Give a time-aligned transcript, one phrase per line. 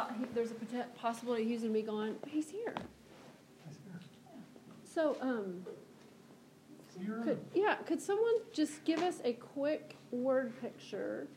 [0.00, 2.74] thought he, there's a possibility he's gonna be gone, but he's here.
[4.84, 5.64] So, um,
[7.22, 11.28] could, yeah, could someone just give us a quick word picture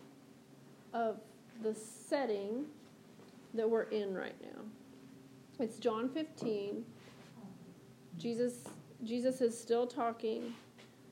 [0.93, 1.17] of
[1.61, 2.65] the setting
[3.53, 4.61] that we're in right now?
[5.59, 6.83] It's John 15.
[8.17, 8.55] Jesus,
[9.03, 10.53] Jesus is still talking,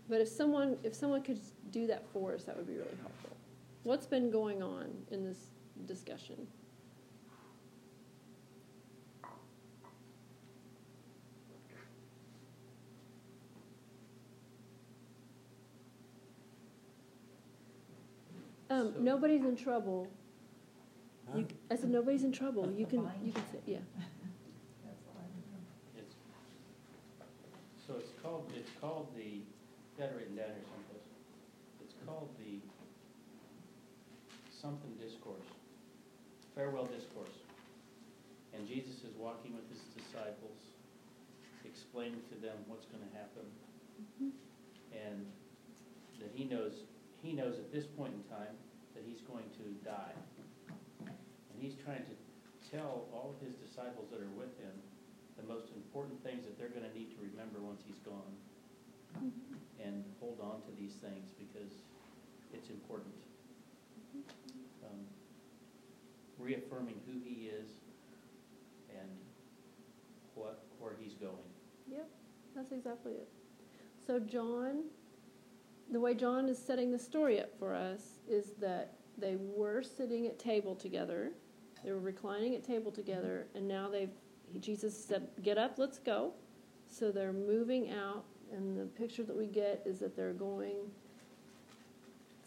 [0.10, 1.40] but if someone, if someone could
[1.72, 3.38] do that for us, that would be really helpful.
[3.84, 5.38] What's been going on in this
[5.86, 6.48] discussion?
[18.82, 20.08] Um, So- nobody's in trouble.
[21.30, 21.38] Huh?
[21.40, 22.72] You, I said nobody's in trouble.
[22.72, 23.78] You can, you can say, yeah.
[25.98, 26.16] It's,
[27.88, 29.42] so it's called, it's called the,
[29.98, 31.06] got it written down here someplace.
[31.84, 32.60] It's called the
[34.50, 35.46] something discourse,
[36.56, 37.38] farewell discourse.
[38.54, 40.58] And Jesus is walking with his disciples,
[41.66, 43.46] explaining to them what's gonna happen.
[44.92, 45.26] And
[46.20, 46.84] that he knows,
[47.24, 48.71] he knows at this point in time that
[49.12, 50.16] he's going to die.
[51.04, 52.16] And he's trying to
[52.72, 54.72] tell all of his disciples that are with him
[55.36, 58.32] the most important things that they're gonna need to remember once he's gone.
[59.84, 61.72] And hold on to these things because
[62.54, 63.14] it's important.
[64.86, 65.04] Um,
[66.40, 67.68] Reaffirming who he is
[68.90, 69.10] and
[70.36, 71.52] what, where he's going.
[71.92, 72.10] Yep,
[72.56, 73.28] that's exactly it.
[74.08, 74.86] So John,
[75.92, 80.28] the way John is setting the story up for us is that they were sitting
[80.28, 81.32] at table together,
[81.84, 84.10] they were reclining at table together, and now they've
[84.60, 86.34] Jesus said, "Get up, let's go."
[86.90, 90.92] So they're moving out, and the picture that we get is that they're going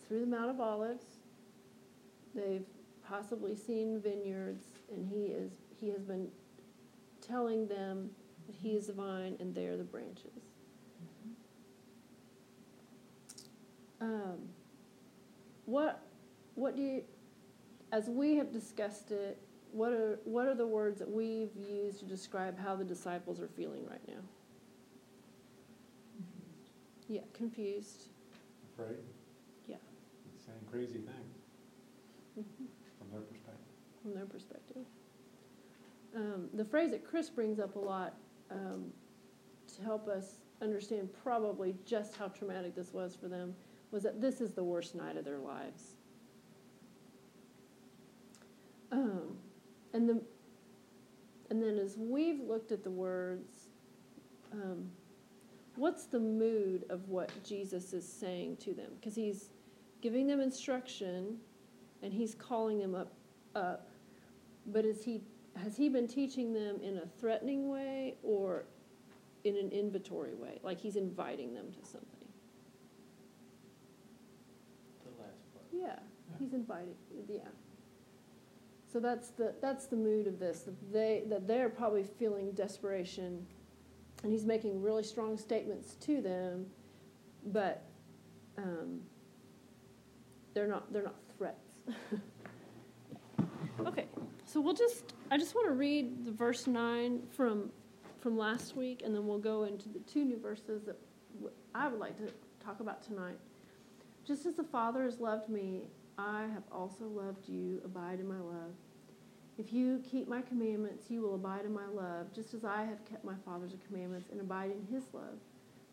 [0.06, 1.06] through the Mount of Olives.
[2.34, 2.66] They've
[3.08, 6.28] possibly seen vineyards, and he is he has been
[7.26, 8.10] telling them
[8.46, 10.30] that he is the vine and they are the branches.
[14.00, 14.48] Um,
[15.64, 16.03] what
[16.54, 17.02] what do you,
[17.92, 19.38] as we have discussed it,
[19.72, 23.48] what are what are the words that we've used to describe how the disciples are
[23.48, 24.22] feeling right now?
[27.08, 28.08] Yeah, confused.
[28.72, 28.96] Afraid?
[29.66, 29.76] Yeah.
[30.46, 31.36] Saying crazy things
[32.38, 32.66] Mhm.
[32.98, 33.60] from their perspective.
[34.02, 34.84] from their perspective.
[36.14, 38.14] Um, the phrase that Chris brings up a lot
[38.50, 38.92] um,
[39.74, 43.56] to help us understand probably just how traumatic this was for them
[43.90, 45.96] was that this is the worst night of their lives.
[48.94, 49.36] Um,
[49.92, 50.22] and the
[51.50, 53.68] and then as we've looked at the words,
[54.52, 54.88] um,
[55.74, 58.92] what's the mood of what Jesus is saying to them?
[58.98, 59.50] Because he's
[60.00, 61.38] giving them instruction,
[62.02, 63.12] and he's calling them up
[63.56, 63.88] up.
[64.66, 65.22] But is he
[65.60, 68.64] has he been teaching them in a threatening way or
[69.42, 70.60] in an inventory way?
[70.62, 72.28] Like he's inviting them to something.
[75.04, 75.66] The last part.
[75.72, 75.98] Yeah,
[76.38, 76.94] he's inviting.
[77.28, 77.40] Yeah.
[78.94, 80.60] So that's the that's the mood of this.
[80.60, 83.44] That they that they're probably feeling desperation,
[84.22, 86.66] and he's making really strong statements to them,
[87.46, 87.82] but
[88.56, 89.00] um,
[90.54, 91.80] they're not they're not threats.
[93.84, 94.06] okay,
[94.44, 97.70] so we'll just I just want to read the verse nine from
[98.20, 101.00] from last week, and then we'll go into the two new verses that
[101.74, 102.32] I would like to
[102.64, 103.40] talk about tonight.
[104.24, 105.88] Just as the Father has loved me,
[106.18, 107.80] I have also loved you.
[107.84, 108.74] Abide in my love.
[109.56, 113.04] If you keep my commandments, you will abide in my love, just as I have
[113.04, 115.38] kept my Father's commandments and abide in his love.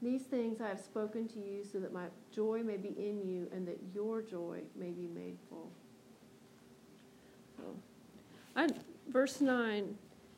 [0.02, 3.48] These things I have spoken to you so that my joy may be in you
[3.54, 5.72] and that your joy may be made full.
[8.56, 8.68] I,
[9.08, 9.96] verse 9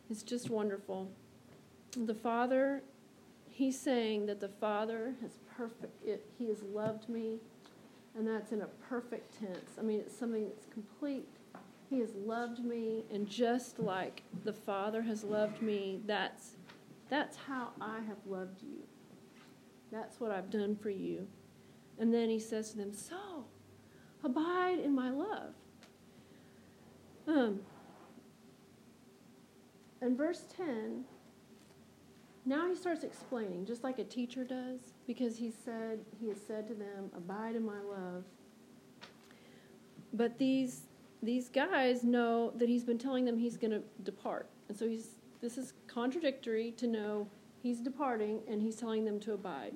[0.10, 1.10] is just wonderful.
[1.96, 2.84] The Father,
[3.50, 7.38] he's saying that the Father has perfect, it, he has loved me,
[8.16, 9.72] and that's in a perfect tense.
[9.79, 11.28] I mean, it's something that's complete.
[11.90, 16.52] He has loved me, and just like the Father has loved me, that's
[17.09, 18.84] that's how I have loved you.
[19.91, 21.28] That's what I've done for you.
[21.99, 23.46] And then he says to them, So,
[24.23, 25.53] abide in my love.
[27.28, 27.59] Um,
[30.02, 31.05] in verse 10,
[32.45, 36.67] now he starts explaining, just like a teacher does, because he said he has said
[36.67, 38.23] to them, "Abide in my love."
[40.13, 40.81] But these
[41.22, 45.16] these guys know that he's been telling them he's going to depart, and so he's
[45.41, 47.28] this is contradictory to know
[47.61, 49.73] he's departing and he's telling them to abide.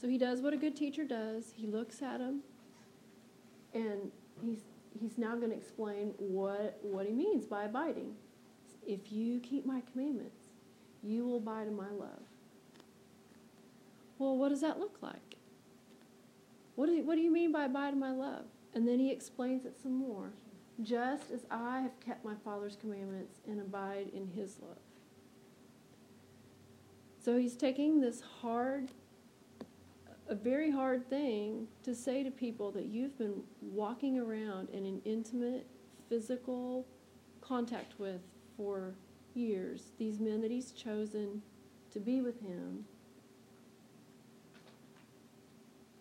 [0.00, 1.52] So he does what a good teacher does.
[1.56, 2.40] He looks at them,
[3.72, 4.10] and
[4.42, 4.60] he's
[4.98, 8.14] he's now going to explain what what he means by abiding.
[8.86, 10.39] If you keep my commandments,
[11.02, 12.22] you will abide in my love.
[14.18, 15.36] Well, what does that look like?
[16.74, 18.44] What do you, what do you mean by abide in my love?
[18.74, 20.30] And then he explains it some more.
[20.82, 24.78] Just as I have kept my Father's commandments and abide in his love.
[27.22, 28.90] So he's taking this hard,
[30.28, 35.02] a very hard thing to say to people that you've been walking around in an
[35.04, 35.66] intimate,
[36.08, 36.86] physical
[37.42, 38.20] contact with
[38.56, 38.94] for
[39.34, 39.92] years.
[39.98, 41.42] These men that he's chosen
[41.92, 42.84] to be with him.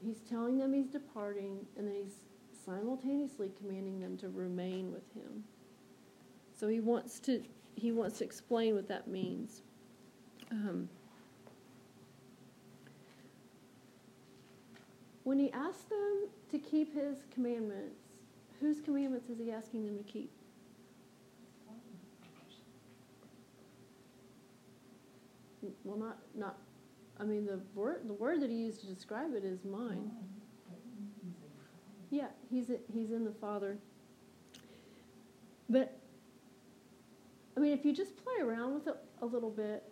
[0.03, 2.21] He's telling them he's departing, and then he's
[2.65, 5.43] simultaneously commanding them to remain with him.
[6.57, 7.43] So he wants to
[7.75, 9.61] he wants to explain what that means.
[10.51, 10.89] Um,
[15.23, 18.01] when he asks them to keep his commandments,
[18.59, 20.29] whose commandments is he asking them to keep?
[25.83, 26.57] Well, not not.
[27.19, 30.11] I mean, the word the word that he used to describe it is mine.
[32.09, 33.77] Yeah, he's he's in the Father.
[35.69, 35.99] But
[37.55, 39.83] I mean, if you just play around with it a little bit,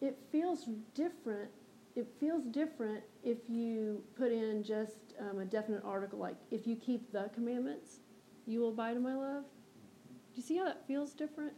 [0.00, 1.50] it feels different.
[1.96, 6.76] It feels different if you put in just um, a definite article like, "If you
[6.76, 8.00] keep the commandments,
[8.46, 11.52] you will abide in my love." Do you see how that feels different?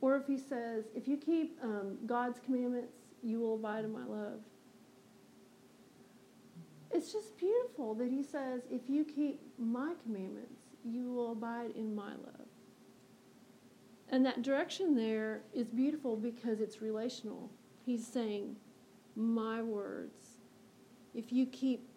[0.00, 4.04] Or if he says, "If you keep um, God's commandments, you will abide in my
[4.04, 4.40] love."
[6.96, 11.94] it's just beautiful that he says, if you keep my commandments, you will abide in
[11.94, 12.46] my love.
[14.08, 17.50] And that direction there is beautiful because it's relational.
[17.84, 18.56] He's saying,
[19.14, 20.24] my words.
[21.14, 21.88] If you keep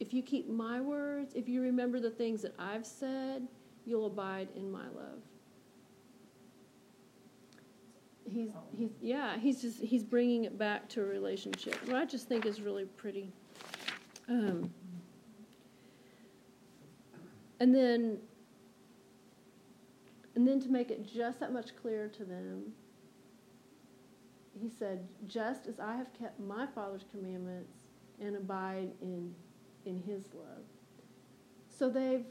[0.00, 3.46] if you keep my words, if you remember the things that I've said,
[3.84, 5.22] you'll abide in my love.
[8.28, 11.76] He's he's yeah, he's just he's bringing it back to a relationship.
[11.86, 13.32] What I just think is really pretty.
[14.28, 14.72] Um,
[17.60, 18.18] and then,
[20.34, 22.72] and then to make it just that much clearer to them,
[24.60, 27.78] he said, "Just as I have kept my Father's commandments
[28.20, 29.34] and abide in
[29.84, 30.64] in His love."
[31.68, 32.24] So they've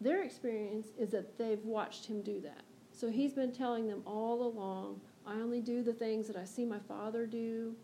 [0.00, 2.64] their experience is that they've watched Him do that.
[3.00, 6.66] So He's been telling them all along, "I only do the things that I see
[6.66, 7.74] my Father do."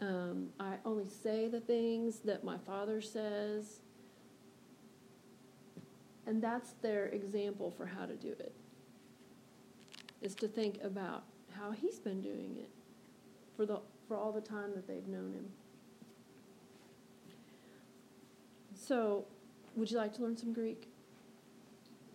[0.00, 3.80] Um, I only say the things that my father says.
[6.26, 8.54] And that's their example for how to do it.
[10.22, 12.70] Is to think about how he's been doing it
[13.56, 15.50] for the for all the time that they've known him.
[18.74, 19.26] So,
[19.74, 20.88] would you like to learn some Greek?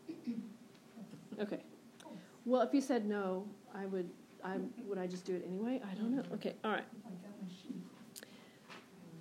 [1.40, 1.62] Okay.
[2.46, 4.10] Well, if you said no, I would
[4.44, 5.82] I would I just do it anyway?
[5.90, 6.24] I don't know.
[6.34, 6.56] Okay.
[6.64, 6.86] All right.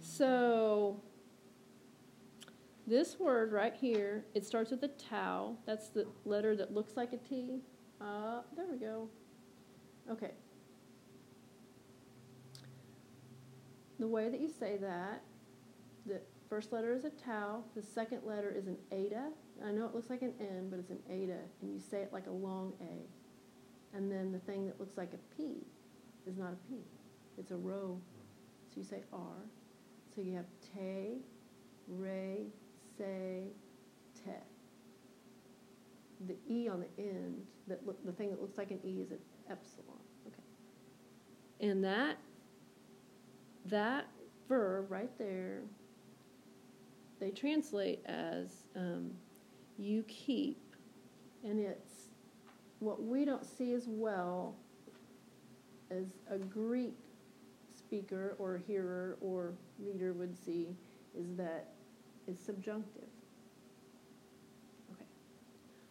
[0.00, 1.00] So
[2.86, 5.56] this word right here, it starts with a tau.
[5.66, 7.60] That's the letter that looks like a T.
[8.00, 9.08] Uh, there we go.
[10.10, 10.32] Okay.
[14.00, 15.22] The way that you say that,
[16.06, 19.28] the first letter is a tau, the second letter is an eta.
[19.64, 22.12] I know it looks like an N, but it's an eta, and you say it
[22.12, 23.96] like a long A.
[23.96, 25.66] And then the thing that looks like a P
[26.26, 26.80] is not a P,
[27.38, 28.00] it's a rho.
[28.68, 29.44] So you say R.
[30.14, 31.18] So you have te,
[31.88, 32.46] re,
[32.96, 33.48] se,
[34.14, 34.30] te.
[36.26, 39.10] The E on the end, that look, the thing that looks like an E is
[39.10, 39.18] an
[39.50, 39.98] epsilon.
[40.26, 41.68] Okay.
[41.68, 42.18] And that
[43.66, 44.06] that
[44.48, 45.62] verb right there,
[47.20, 49.12] they translate as um,
[49.82, 50.74] you keep,
[51.44, 52.08] and it's
[52.78, 54.54] what we don't see as well
[55.90, 56.96] as a Greek
[57.76, 60.76] speaker or hearer or reader would see
[61.18, 61.74] is that
[62.26, 63.08] it's subjunctive.
[64.92, 65.04] Okay.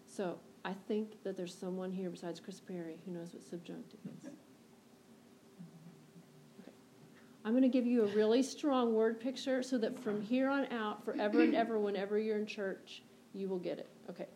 [0.07, 4.29] So I think that there's someone here besides Chris Perry who knows what subjunctive is.
[6.61, 6.71] Okay.
[7.45, 10.65] I'm going to give you a really strong word picture so that from here on
[10.71, 13.03] out, forever and ever, whenever you're in church,
[13.33, 13.89] you will get it.
[14.09, 14.27] Okay.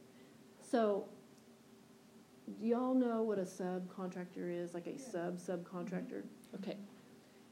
[0.61, 1.05] So
[2.59, 4.73] do y'all know what a subcontractor is?
[4.73, 6.23] Like a sub subcontractor?
[6.23, 6.55] Mm-hmm.
[6.55, 6.77] Okay.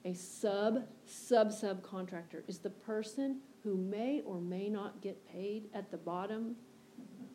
[0.06, 5.90] A sub sub subcontractor is the person who may or may not get paid at
[5.90, 6.56] the bottom.
[7.00, 7.26] Mm-hmm.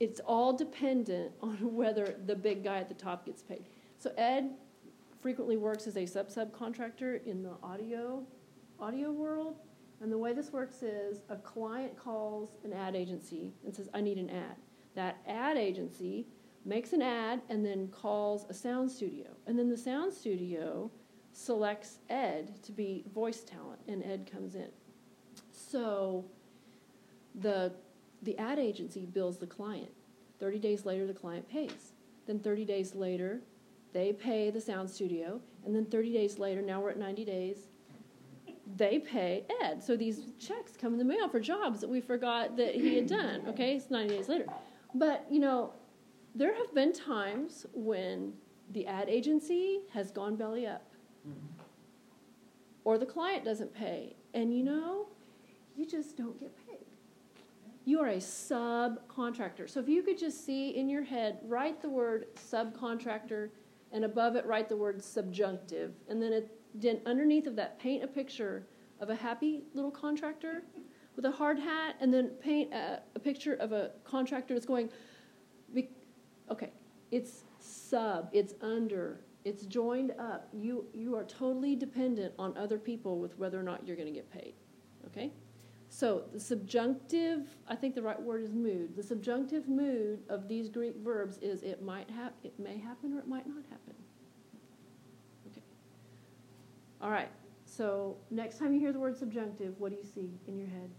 [0.00, 3.66] It's all dependent on whether the big guy at the top gets paid.
[3.98, 4.50] So Ed
[5.20, 8.24] frequently works as a sub subcontractor in the audio
[8.78, 9.56] audio world.
[10.00, 14.00] And the way this works is a client calls an ad agency and says, I
[14.00, 14.56] need an ad.
[14.94, 16.26] That ad agency
[16.66, 19.28] makes an ad, and then calls a sound studio.
[19.46, 20.90] And then the sound studio
[21.32, 24.68] selects Ed to be voice talent, and Ed comes in.
[25.52, 26.24] So
[27.34, 27.72] the,
[28.22, 29.92] the ad agency bills the client.
[30.40, 31.92] 30 days later, the client pays.
[32.26, 33.40] Then 30 days later,
[33.92, 35.40] they pay the sound studio.
[35.64, 37.68] And then 30 days later, now we're at 90 days,
[38.74, 39.82] they pay Ed.
[39.82, 43.06] So these checks come in the mail for jobs that we forgot that he had
[43.06, 43.42] done.
[43.48, 44.46] Okay, it's 90 days later.
[44.94, 45.72] But, you know,
[46.34, 48.32] there have been times when
[48.72, 50.90] the ad agency has gone belly up
[51.26, 51.38] mm-hmm.
[52.84, 54.16] or the client doesn't pay.
[54.34, 55.06] And you know,
[55.76, 56.78] you just don't get paid.
[57.84, 59.70] You are a subcontractor.
[59.70, 63.50] So if you could just see in your head, write the word subcontractor
[63.92, 65.94] and above it write the word subjunctive.
[66.08, 68.66] And then, it, then underneath of that, paint a picture
[69.00, 70.62] of a happy little contractor
[71.14, 74.90] with a hard hat and then paint a, a picture of a contractor that's going,
[76.50, 76.70] okay,
[77.10, 80.48] it's sub, it's under, it's joined up.
[80.52, 84.14] You, you are totally dependent on other people with whether or not you're going to
[84.14, 84.54] get paid.
[85.06, 85.32] Okay?
[85.88, 88.96] So the subjunctive, I think the right word is mood.
[88.96, 93.20] The subjunctive mood of these Greek verbs is it might hap- it may happen or
[93.20, 93.94] it might not happen.
[97.00, 97.28] All right.
[97.64, 100.90] So next time you hear the word subjunctive, what do you see in your head?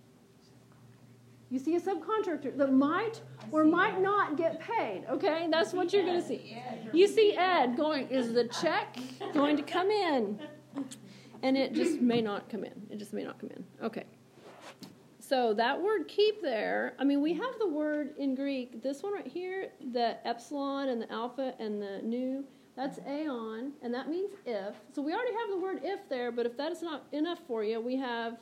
[1.50, 5.06] You see a subcontractor that might or might not get paid.
[5.10, 6.62] Okay, that's what you're going to see.
[6.92, 8.98] You see Ed going, is the check
[9.34, 10.40] going to come in?
[11.44, 12.74] And it just may not come in.
[12.90, 13.64] It just may not come in.
[13.82, 14.04] Okay.
[15.20, 19.14] So that word keep there, I mean, we have the word in Greek, this one
[19.14, 22.44] right here, the epsilon and the alpha and the nu,
[22.78, 24.76] that's aeon, and that means if.
[24.94, 27.64] So we already have the word if there, but if that is not enough for
[27.64, 28.38] you, we have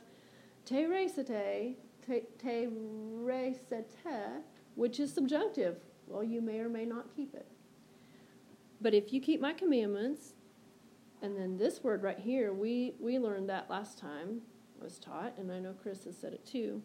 [0.66, 1.76] te resete,
[2.06, 2.68] te, te
[3.24, 4.42] resete,
[4.76, 5.78] which is subjunctive.
[6.06, 7.48] Well, you may or may not keep it.
[8.82, 10.34] But if you keep my commandments,
[11.22, 14.42] and then this word right here, we, we learned that last time
[14.82, 16.82] I was taught, and I know Chris has said it too.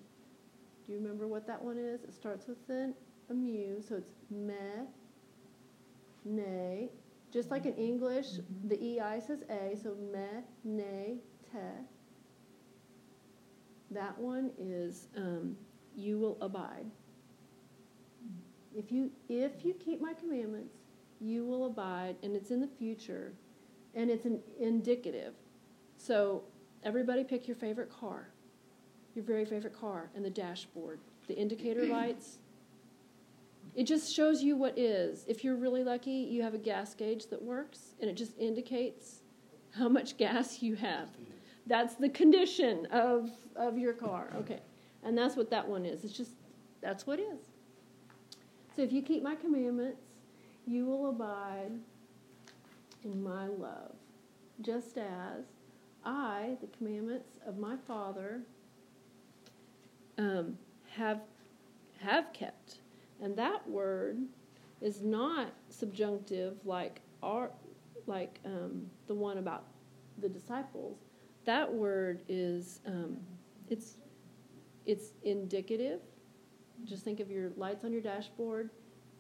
[0.87, 2.05] Do you remember what that one is?
[2.05, 2.95] It starts with an,
[3.29, 4.55] a mu, so it's me,
[6.25, 6.91] ne.
[7.33, 8.27] Just like in English,
[8.65, 11.19] the EI says A, so me, ne,
[11.53, 11.59] te.
[13.93, 15.57] That one is um,
[15.97, 16.87] you will abide.
[18.75, 20.75] If you if you keep my commandments,
[21.21, 23.33] you will abide, and it's in the future,
[23.95, 25.35] and it's an indicative.
[25.97, 26.43] So
[26.83, 28.31] everybody pick your favorite car,
[29.15, 32.39] your very favorite car, and the dashboard, the indicator lights.
[33.75, 35.25] It just shows you what is.
[35.29, 39.23] If you're really lucky, you have a gas gauge that works, and it just indicates
[39.77, 41.09] how much gas you have.
[41.67, 44.33] That's the condition of, of your car.
[44.37, 44.61] Okay.
[45.05, 46.05] And that's what that one is.
[46.05, 46.33] It's just,
[46.81, 47.47] that's what is.
[48.75, 50.03] So if you keep my commandments,
[50.67, 51.73] you will abide
[53.05, 53.95] in my love,
[54.61, 55.45] just as
[56.05, 58.41] I, the commandments of my Father,
[60.19, 60.59] um,
[60.91, 61.21] have
[62.01, 62.79] have kept.
[63.23, 64.19] And that word
[64.81, 67.51] is not subjunctive like our,
[68.07, 69.65] like um, the one about
[70.19, 70.99] the disciples.
[71.45, 73.17] That word is um,
[73.69, 73.97] it's
[74.87, 76.01] it's indicative.
[76.85, 78.71] Just think of your lights on your dashboard,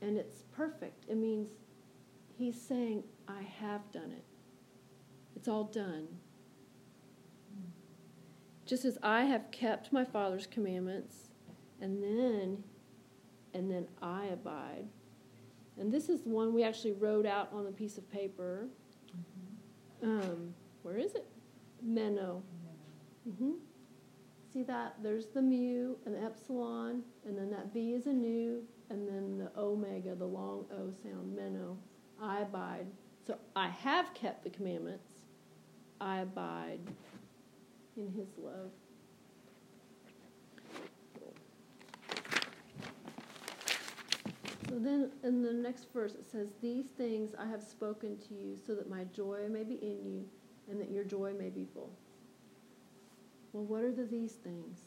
[0.00, 1.04] and it's perfect.
[1.08, 1.50] It means
[2.36, 4.24] he's saying, "I have done it.
[5.36, 6.08] It's all done."
[8.66, 11.30] Just as I have kept my Father's commandments,
[11.80, 12.62] and then
[13.54, 14.86] and then I abide.
[15.78, 18.68] And this is the one we actually wrote out on a piece of paper.
[20.02, 21.26] Um, where is it?
[21.82, 22.42] Meno.
[23.28, 23.52] Mm-hmm.
[24.52, 24.96] See that?
[25.02, 29.38] There's the mu and the epsilon, and then that V is a nu, and then
[29.38, 31.78] the omega, the long O sound, meno.
[32.20, 32.86] I abide.
[33.26, 35.12] So I have kept the commandments.
[36.00, 36.80] I abide
[37.96, 38.70] in his love.
[44.70, 48.56] So then in the next verse it says, These things I have spoken to you
[48.64, 50.24] so that my joy may be in you
[50.70, 51.90] and that your joy may be full.
[53.52, 54.78] Well, what are the these things?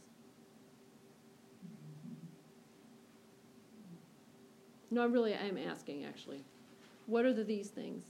[4.89, 6.45] No, I'm really, I am asking actually.
[7.05, 8.05] What are the these things?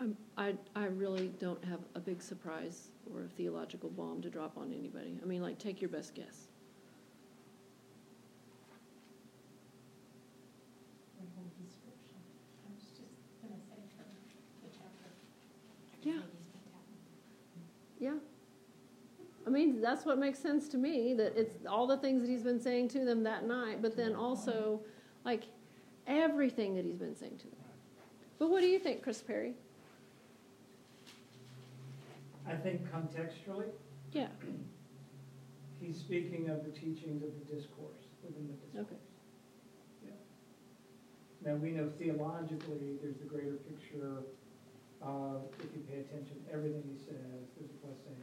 [0.00, 4.56] I'm, I, I really don't have a big surprise or a theological bomb to drop
[4.56, 5.18] on anybody.
[5.22, 6.46] I mean, like, take your best guess.
[11.62, 12.16] description.
[12.64, 13.02] I was just
[13.42, 14.04] gonna say for
[14.64, 15.10] the chapter.
[16.02, 16.12] Yeah.
[16.12, 18.16] Maybe split that one.
[18.16, 18.18] Yeah.
[19.46, 22.42] I mean, that's what makes sense to me, that it's all the things that he's
[22.42, 24.80] been saying to them that night, but then also,
[25.26, 25.44] like,
[26.06, 27.56] everything that he's been saying to them.
[28.38, 29.54] But what do you think, Chris Perry?
[32.50, 33.70] I think contextually,
[34.12, 34.26] Yeah.
[35.80, 38.86] he's speaking of the teachings of the discourse, within the discourse.
[38.90, 39.00] Okay.
[40.10, 40.18] Yeah.
[41.46, 44.18] Now, we know theologically, there's the greater picture
[45.00, 48.18] of, if you pay attention to everything he says, there's a blessing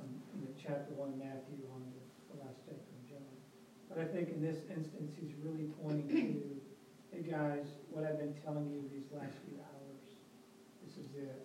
[0.00, 0.08] from
[0.40, 2.00] you know, chapter one Matthew on to
[2.32, 3.32] the last chapter in John.
[3.92, 6.56] But I think in this instance, he's really pointing to,
[7.12, 10.00] hey, guys, what I've been telling you these last few hours,
[10.82, 11.44] this is it.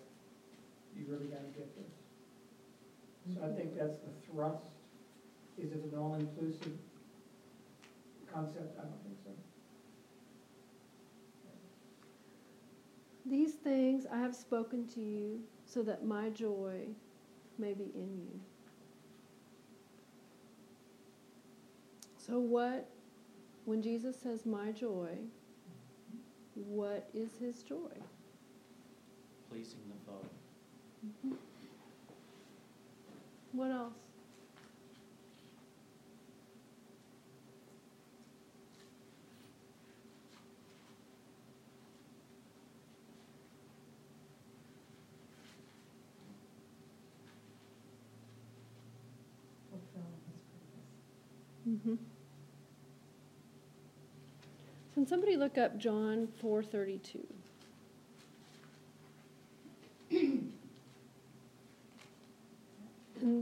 [1.11, 3.35] You really gotta get this.
[3.35, 3.57] So I mhm.
[3.57, 4.71] think that's the thrust.
[5.57, 6.77] Is it an all-inclusive
[8.33, 8.79] concept?
[8.79, 9.31] I don't think so.
[13.25, 16.87] These things I have spoken to you so that my joy
[17.57, 18.39] may be in you.
[22.17, 22.89] So, what,
[23.65, 25.17] when Jesus says my joy,
[26.55, 27.91] what is his joy?
[29.49, 30.40] Pleasing the Father.
[33.53, 33.93] What else?
[51.67, 51.95] Mm-hmm.
[54.93, 57.25] Can somebody look up John four thirty two?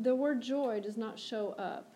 [0.04, 1.94] The word joy does not show up,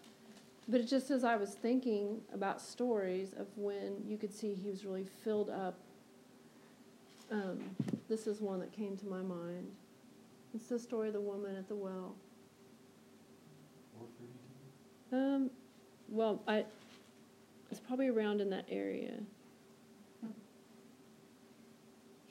[0.67, 4.69] but it just as I was thinking about stories of when you could see he
[4.69, 5.75] was really filled up.
[7.31, 7.59] Um,
[8.09, 9.67] this is one that came to my mind.
[10.53, 12.15] It's the story of the woman at the well.
[15.11, 15.49] Um,
[16.09, 16.65] well, I,
[17.71, 19.13] it's probably around in that area.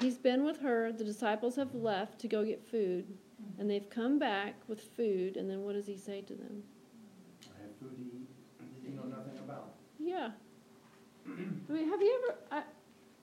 [0.00, 0.90] He's been with her.
[0.90, 3.06] The disciples have left to go get food,
[3.59, 5.37] and they've come back with food.
[5.37, 6.62] And then what does he say to them?
[7.46, 8.28] I have food to eat
[8.59, 9.74] that you know nothing about.
[9.98, 10.31] Yeah.
[11.26, 12.38] I mean, have you ever?
[12.50, 12.62] I,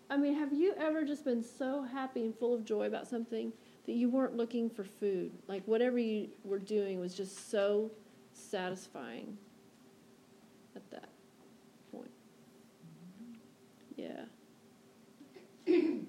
[0.09, 3.53] I mean, have you ever just been so happy and full of joy about something
[3.85, 5.31] that you weren't looking for food?
[5.47, 7.91] Like whatever you were doing was just so
[8.33, 9.37] satisfying
[10.75, 11.09] at that
[11.91, 12.11] point.
[13.97, 14.25] Yeah.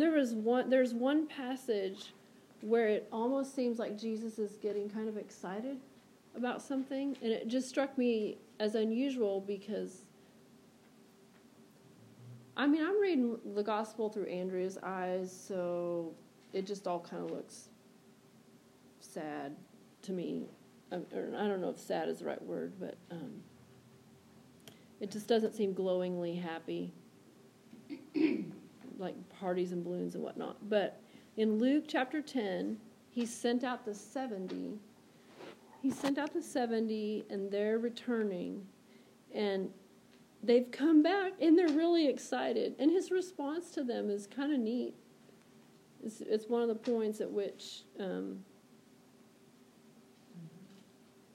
[0.00, 0.70] there was one.
[0.70, 2.12] There's one passage
[2.60, 5.78] where it almost seems like Jesus is getting kind of excited
[6.36, 10.04] about something, and it just struck me as unusual because
[12.60, 16.12] I mean, I'm reading the gospel through Andrea's eyes, so
[16.52, 17.70] it just all kind of looks
[19.00, 19.56] sad
[20.02, 20.44] to me.
[20.92, 23.42] Um, I don't know if sad is the right word, but um,
[25.00, 26.92] it just doesn't seem glowingly happy,
[29.00, 30.68] like parties and balloons and whatnot.
[30.68, 31.00] But
[31.36, 32.78] in Luke chapter 10,
[33.10, 34.78] he sent out the 70
[35.82, 38.66] he sent out the 70 and they're returning.
[39.32, 39.70] And
[40.42, 42.74] they've come back and they're really excited.
[42.78, 44.94] And his response to them is kind of neat.
[46.04, 48.40] It's, it's one of the points at which um,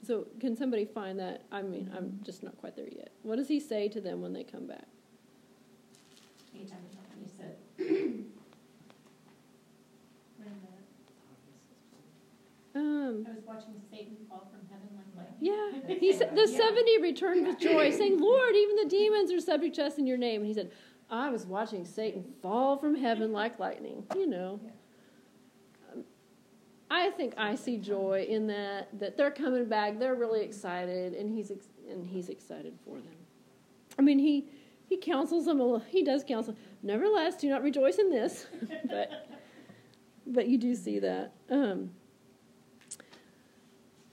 [0.04, 1.42] so can somebody find that?
[1.52, 3.10] I mean i'm just not quite there yet.
[3.22, 4.86] What does he say to them when they come back
[12.74, 15.88] um, I was watching Satan fall from heaven like lightning.
[15.88, 16.58] yeah he said the Yeah.
[16.58, 20.18] 70 returned with joy saying lord even the demons are subject to us in your
[20.18, 20.70] name and he said
[21.10, 24.60] i was watching satan fall from heaven like lightning you know
[25.92, 26.04] Um,
[26.90, 29.98] I think I see joy in that that they're coming back.
[29.98, 33.16] They're really excited, and he's ex- and he's excited for them.
[33.98, 34.48] I mean, he
[34.88, 35.58] he counsels them.
[35.88, 36.54] He does counsel.
[36.86, 38.46] Nevertheless, do not rejoice in this,
[38.88, 39.28] but
[40.24, 41.32] but you do see that.
[41.50, 41.90] Um,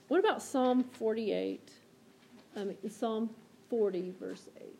[0.08, 1.70] what about Psalm forty-eight?
[2.56, 3.30] I mean, Psalm
[3.70, 4.76] forty, verse eight.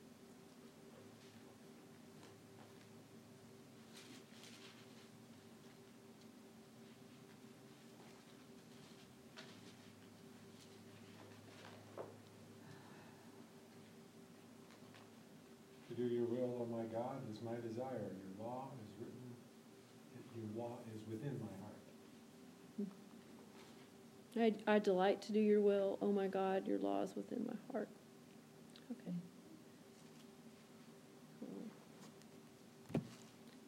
[15.91, 17.24] To do your will, O my God,
[17.55, 18.11] is my desire.
[18.38, 19.35] Your law is written,
[20.37, 21.75] your law is within my heart.
[24.37, 27.73] I, I delight to do your will, oh my God, your law is within my
[27.73, 27.88] heart.
[28.90, 29.14] Okay.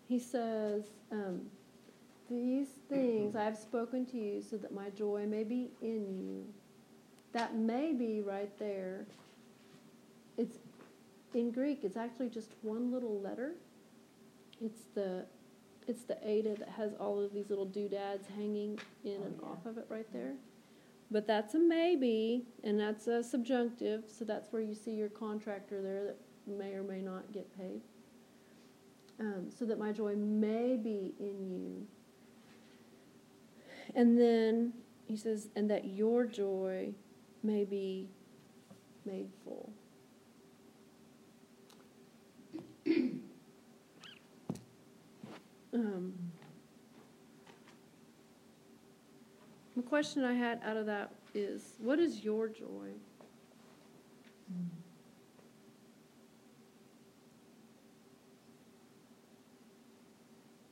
[0.09, 1.43] he says, um,
[2.29, 6.45] These things I have spoken to you so that my joy may be in you.
[7.33, 9.07] That may be right there.
[10.37, 10.59] It's
[11.35, 13.55] in Greek, it's actually just one little letter.
[14.63, 15.27] It's the
[15.87, 19.79] it's the eta that has all of these little doodads hanging in and off of
[19.79, 20.35] it right there.
[21.11, 25.81] But that's a maybe, and that's a subjunctive, so that's where you see your contractor
[25.81, 26.17] there that
[26.47, 27.83] may or may not get paid.
[29.21, 31.87] Um, so that my joy may be in you.
[33.95, 34.73] And then
[35.07, 36.93] he says, and that your joy
[37.43, 38.09] may be
[39.05, 39.73] made full.
[45.77, 46.15] Um,
[49.77, 52.93] the question I had out of that is, what is your joy?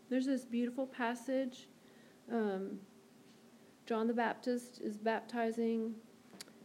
[0.08, 1.68] There's this beautiful passage.
[2.32, 2.78] Um,
[3.84, 5.94] John the Baptist is baptizing,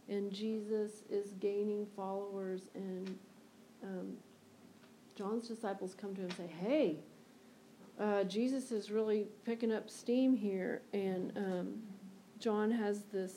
[0.08, 3.18] and Jesus is gaining followers, and
[3.82, 4.12] um,
[5.14, 7.00] John's disciples come to him and say, Hey,
[8.00, 11.74] uh, Jesus is really picking up steam here, and um,
[12.38, 13.34] John has this.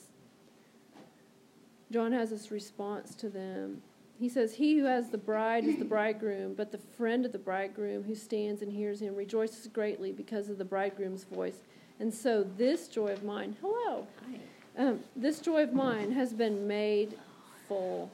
[1.92, 3.82] John has this response to them.
[4.20, 7.38] He says, He who has the bride is the bridegroom, but the friend of the
[7.38, 11.58] bridegroom who stands and hears him rejoices greatly because of the bridegroom's voice.
[12.00, 14.08] And so this joy of mine, hello,
[14.78, 17.18] um, this joy of mine has been made
[17.68, 18.10] full.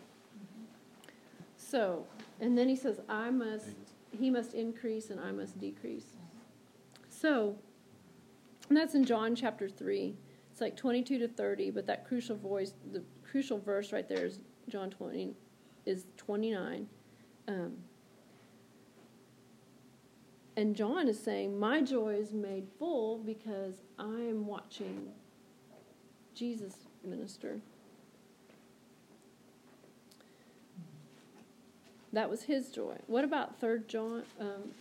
[1.57, 2.05] So,
[2.41, 3.67] and then he says, I must,
[4.11, 6.17] he must increase and I must decrease.
[7.19, 7.57] So,
[8.69, 10.15] and that's in John chapter 3.
[10.51, 14.39] It's like 22 to 30, but that crucial voice, the crucial verse right there is
[14.69, 15.33] John 20,
[15.85, 16.87] is 29.
[17.49, 17.73] Um,
[20.55, 25.09] and John is saying, My joy is made full because I'm watching
[26.33, 27.59] Jesus minister.
[32.13, 32.95] That was his joy.
[33.07, 34.23] What about Third John?
[34.39, 34.71] Um,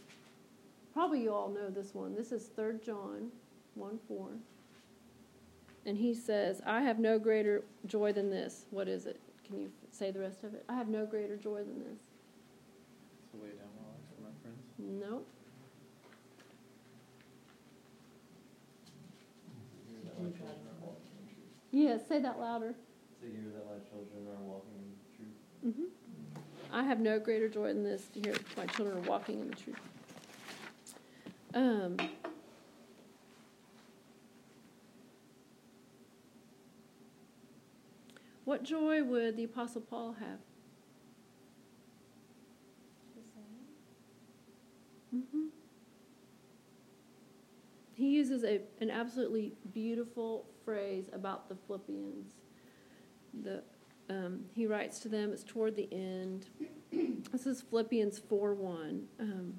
[0.98, 2.12] probably you all know this one.
[2.16, 3.30] This is Third John
[3.76, 4.30] 1 4.
[5.86, 8.66] And he says, I have no greater joy than this.
[8.70, 9.20] What is it?
[9.46, 10.64] Can you say the rest of it?
[10.68, 12.00] I have no greater joy than this.
[13.22, 14.58] It's the way down my life for my friends.
[14.76, 15.28] Nope.
[19.76, 21.46] To hear that my children are walking in truth.
[21.70, 22.74] Yes, say that louder.
[23.20, 25.76] To hear that my children are walking in truth.
[25.76, 29.48] hmm I have no greater joy than this to hear my children are walking in
[29.48, 29.78] the truth.
[31.54, 31.96] Um,
[38.44, 40.38] what joy would the Apostle Paul have?
[43.16, 43.22] The
[45.12, 45.22] same.
[45.32, 45.46] hmm
[47.94, 52.34] He uses a, an absolutely beautiful phrase about the Philippians.
[53.42, 53.62] The,
[54.10, 56.46] um, he writes to them, it's toward the end.
[57.30, 59.06] This is Philippians 4 1.
[59.20, 59.54] Um,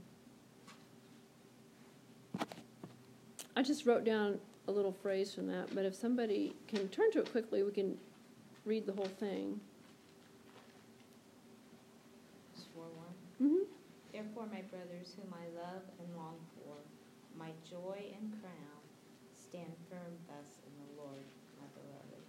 [3.59, 7.19] I just wrote down a little phrase from that, but if somebody can turn to
[7.19, 7.97] it quickly, we can
[8.63, 9.59] read the whole thing.
[12.55, 13.13] Verse four one.
[13.37, 13.63] hmm
[14.13, 16.73] Therefore, my brothers, whom I love and long for,
[17.37, 18.79] my joy and crown,
[19.35, 21.25] stand firm thus in the Lord,
[21.59, 22.23] my beloved.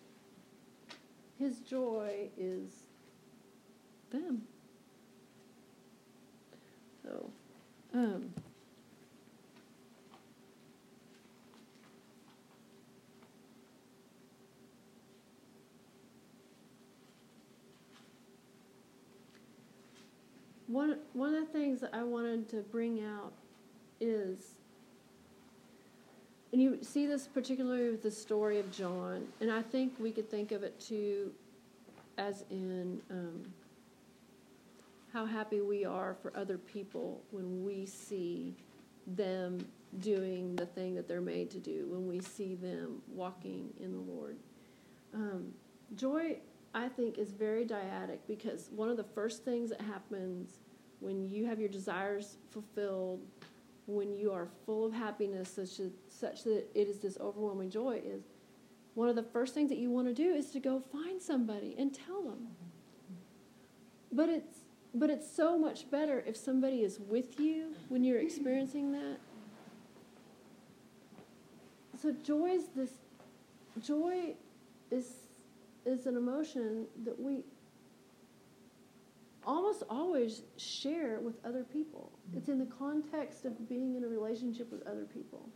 [1.38, 2.73] His joy is
[4.11, 4.43] them.
[7.05, 7.31] So,
[7.95, 8.35] um,
[20.71, 23.33] one one of the things that I wanted to bring out
[24.01, 24.55] is,
[26.53, 30.31] and you see this particularly with the story of John, and I think we could
[30.31, 31.33] think of it too
[32.19, 33.53] as in um,
[35.13, 38.55] how happy we are for other people when we see
[39.07, 39.67] them
[40.01, 44.13] doing the thing that they're made to do, when we see them walking in the
[44.13, 44.37] Lord.
[45.15, 45.53] Um,
[45.97, 46.37] joy,
[46.75, 50.59] I think, is very dyadic because one of the first things that happens
[51.01, 53.21] when you have your desires fulfilled,
[53.87, 58.23] when you are full of happiness such such that it is this overwhelming joy, is
[58.95, 61.75] one of the first things that you want to do is to go find somebody
[61.79, 62.49] and tell them.
[64.13, 64.59] But it's
[64.95, 69.19] but it's so much better if somebody is with you when you're experiencing that.
[72.01, 72.91] So joy is this
[73.81, 74.35] joy
[74.91, 75.20] is
[75.85, 77.43] is an emotion that we
[79.45, 82.12] almost always share with other people.
[82.29, 82.38] Mm-hmm.
[82.38, 85.49] It's in the context of being in a relationship with other people.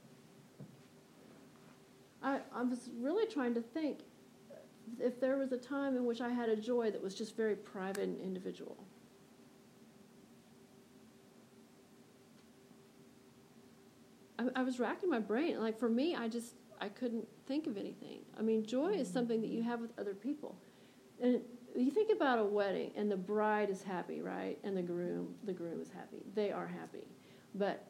[2.22, 4.00] I, I was really trying to think
[4.98, 7.56] if there was a time in which I had a joy that was just very
[7.56, 8.76] private and individual.
[14.38, 15.60] I, I was racking my brain.
[15.60, 18.20] Like for me, I just I couldn't think of anything.
[18.38, 19.14] I mean, joy is mm-hmm.
[19.14, 20.56] something that you have with other people,
[21.20, 21.40] and
[21.76, 24.58] you think about a wedding, and the bride is happy, right?
[24.64, 26.22] And the groom, the groom is happy.
[26.34, 27.06] They are happy,
[27.54, 27.86] but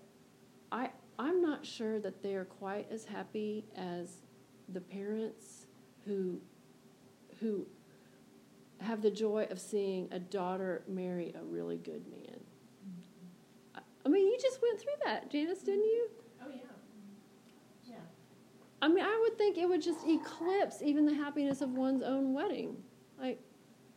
[0.72, 4.22] I I'm not sure that they are quite as happy as
[4.68, 5.66] the parents
[6.04, 6.40] who
[7.40, 7.66] who
[8.80, 12.40] have the joy of seeing a daughter marry a really good man.
[12.88, 13.78] Mm-hmm.
[13.78, 16.08] I- I mean, you just went through that, Janice, didn't you?
[18.84, 18.90] Yeah.
[18.90, 18.90] Yeah.
[18.90, 22.32] I mean, I would think it would just eclipse even the happiness of one's own
[22.34, 22.76] wedding.
[23.20, 23.40] Like,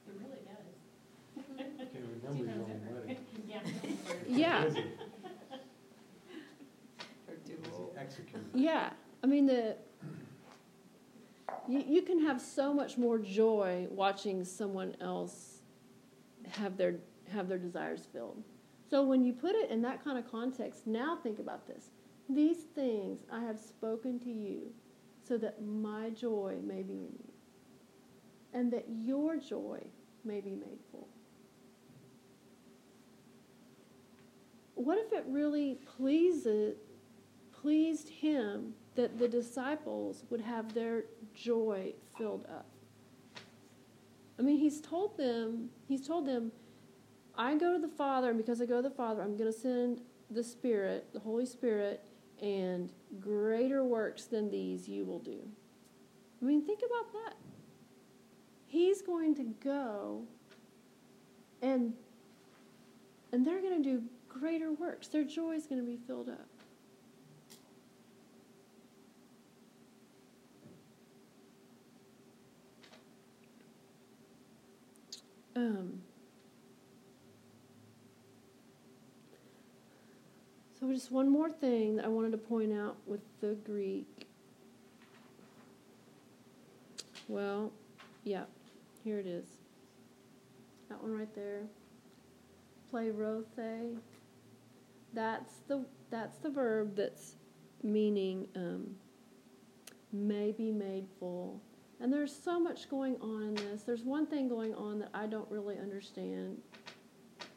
[0.07, 1.91] It really does.
[1.91, 3.17] Can remember your own wedding.
[3.47, 3.61] Yeah.
[4.27, 4.79] yeah, Busy,
[7.27, 7.93] Or busy dual.
[7.97, 8.41] executing.
[8.53, 8.89] yeah.
[9.23, 9.75] I mean, the
[11.67, 15.59] you, you can have so much more joy watching someone else
[16.51, 16.95] have their
[17.31, 18.43] have their desires filled.
[18.89, 21.85] So when you put it in that kind of context, now think about this.
[22.29, 24.73] These things I have spoken to you
[25.27, 27.31] so that my joy may be in you
[28.53, 29.81] and that your joy
[30.23, 31.07] may be made full.
[34.75, 36.77] What if it really pleases
[37.51, 42.67] pleased him that the disciples would have their joy filled up?
[44.39, 46.51] I mean, he's told them, he's told them,
[47.35, 49.57] I go to the Father, and because I go to the Father, I'm going to
[49.57, 52.03] send the Spirit, the Holy Spirit,
[52.41, 55.39] and greater works than these you will do.
[56.41, 57.35] I mean, think about that.
[58.67, 60.23] He's going to go
[61.61, 61.93] and
[63.31, 65.07] and they're going to do greater works.
[65.07, 66.47] Their joy is going to be filled up.
[75.55, 76.01] Um,
[80.79, 84.27] so just one more thing that I wanted to point out with the Greek.
[87.27, 87.71] Well,
[88.23, 88.43] yeah,
[89.03, 89.45] here it is.
[90.89, 91.63] That one right there.
[92.91, 93.97] Plerothe.
[95.13, 97.35] That's the that's the verb that's
[97.83, 98.95] meaning um,
[100.13, 101.61] may be made full.
[101.99, 103.81] And there's so much going on in this.
[103.81, 106.59] There's one thing going on that I don't really understand.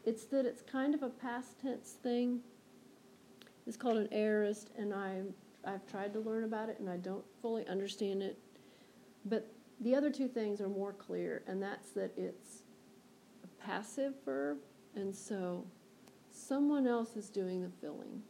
[0.04, 2.40] It's that it's kind of a past tense thing.
[3.66, 5.22] It's called an aorist, and I
[5.64, 8.38] I've tried to learn about it, and I don't fully understand it.
[9.26, 12.62] But the other two things are more clear, and that's that it's
[13.44, 14.58] a passive verb,
[14.94, 15.66] and so
[16.30, 18.22] someone else is doing the filling.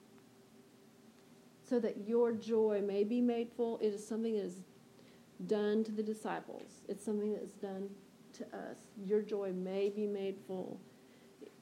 [1.63, 3.79] So that your joy may be made full.
[3.79, 4.57] It is something that is
[5.47, 6.83] done to the disciples.
[6.89, 7.89] It's something that is done
[8.33, 8.79] to us.
[9.05, 10.81] Your joy may be made full.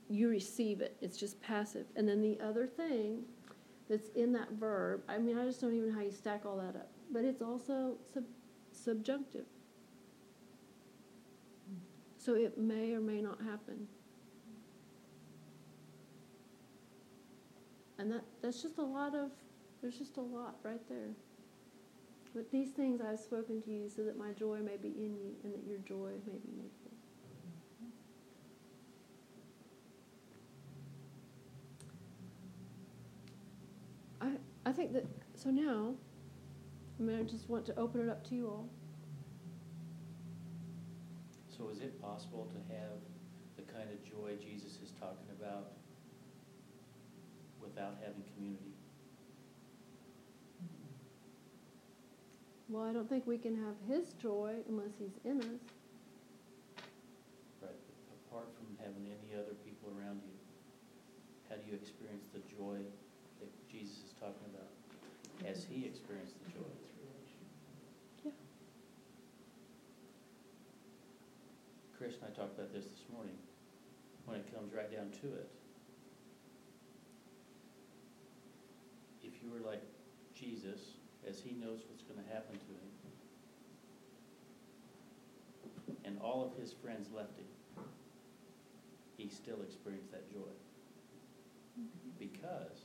[0.08, 0.96] You receive it.
[1.02, 1.86] It's just passive.
[1.94, 3.24] And then the other thing
[3.88, 6.56] that's in that verb, I mean, I just don't even know how you stack all
[6.56, 8.24] that up, but it's also sub-
[8.72, 9.46] subjunctive.
[12.18, 13.86] So it may or may not happen.
[17.98, 19.30] And that, that's just a lot of,
[19.80, 21.10] there's just a lot right there.
[22.34, 25.16] But these things I have spoken to you so that my joy may be in
[25.16, 26.87] you and that your joy may be made full.
[34.68, 35.94] I, think that, so now,
[37.00, 38.68] I mean, I just want to open it up to you all.
[41.48, 43.00] So is it possible to have
[43.56, 45.72] the kind of joy Jesus is talking about
[47.62, 48.74] without having community?
[52.68, 55.46] Well, I don't think we can have his joy unless he's in us.
[57.62, 57.72] Right, but
[58.28, 60.36] apart from having any other people around you,
[61.48, 62.84] how do you experience the joy
[63.40, 64.57] that Jesus is talking about?
[65.46, 66.72] As he experienced the joy?
[68.24, 68.32] Yeah.
[71.96, 73.36] Chris and I talked about this this morning.
[74.26, 75.48] When it comes right down to it,
[79.22, 79.82] if you were like
[80.34, 82.90] Jesus, as he knows what's going to happen to him,
[86.04, 87.46] and all of his friends left him,
[89.16, 90.52] he still experienced that joy
[91.78, 92.10] mm-hmm.
[92.18, 92.84] because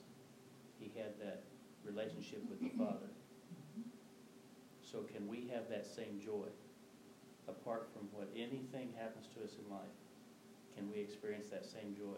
[0.80, 1.44] he had that
[1.94, 3.12] relationship with the Father.
[4.82, 6.50] So can we have that same joy
[7.48, 9.94] apart from what anything happens to us in life?
[10.76, 12.18] can we experience that same joy?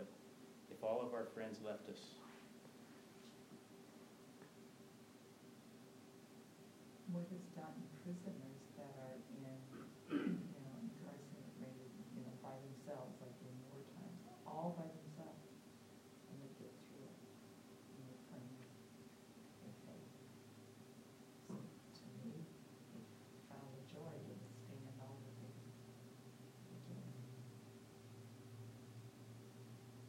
[0.71, 1.99] If all of our friends left us,
[7.13, 13.39] What is done prisoners that are in, you know, incarcerated, you know, by themselves, like
[13.45, 15.47] in war times, all by themselves,
[16.27, 18.57] and they get through it, and they're praying
[19.63, 20.11] their faith.
[21.47, 22.35] So to me,
[22.91, 23.05] they
[23.47, 26.99] found the joy to withstand all that they, they do.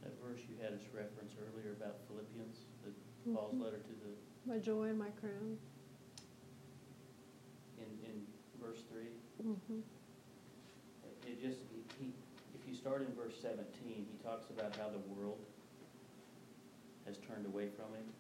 [0.03, 2.91] that verse you had us reference earlier about Philippians, the
[3.33, 3.63] Paul's Mhm.
[3.63, 4.11] letter to the,
[4.51, 5.59] My joy and my crown.
[7.79, 8.27] in, in
[8.61, 9.83] verse three, Mhm.
[11.25, 12.13] it just, he, he,
[12.55, 15.39] if you start in verse seventeen, he talks about how the world
[17.05, 18.13] has turned away from him.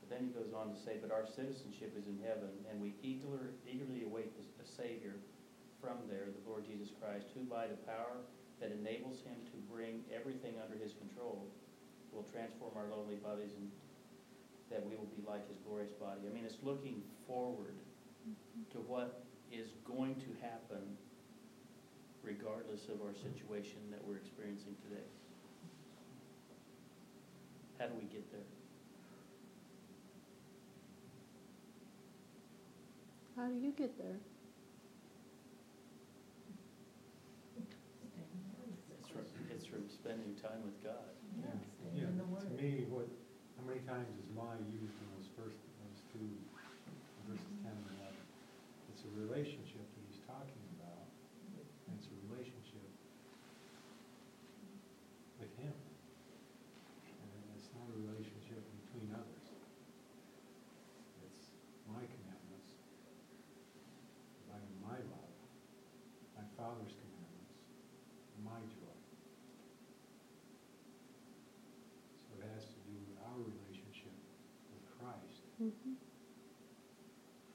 [0.00, 2.94] But then he goes on to say, but our citizenship is in heaven, and we
[3.02, 5.16] eagerly, eagerly await the the Savior
[5.80, 8.24] from there, the Lord Jesus Christ, who by the power
[8.60, 11.48] that enables him to bring everything under his control,
[12.12, 13.70] will transform our lowly bodies and
[14.70, 16.20] that we will be like his glorious body.
[16.28, 17.74] I mean, it's looking forward
[18.70, 18.88] to mm-hmm.
[18.90, 20.96] what is going to happen
[22.22, 25.08] regardless of our situation that we're experiencing today.
[27.78, 28.44] How do we get there?
[33.34, 34.20] How do you get there?
[37.56, 38.76] Stay in the Word.
[39.00, 41.08] It's from, it's from spending time with God.
[41.40, 42.52] Yeah, stay Yeah, in the to Word.
[42.52, 43.08] me, what,
[43.56, 46.28] how many times is my used in those first, those two,
[47.24, 48.24] verses ten and eleven?
[48.92, 51.08] It's a relationship that he's talking about,
[51.88, 52.92] and it's a relationship
[55.40, 55.72] with him.
[55.72, 59.46] And it's not a relationship between others.
[61.24, 61.48] It's
[61.88, 62.76] my commandments,
[64.48, 65.36] by my love,
[66.36, 67.50] my Father's commandments,
[68.46, 68.94] my joy.
[72.22, 74.14] So it has to do with our relationship
[74.70, 75.98] with Christ, Mhm.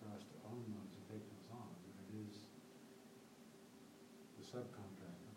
[0.03, 2.43] for us to own those and take those on, but it is
[4.35, 5.31] the subcontractor.